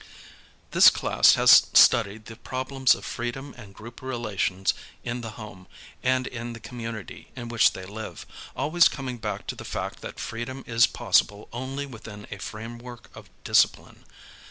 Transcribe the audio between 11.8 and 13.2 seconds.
within a framework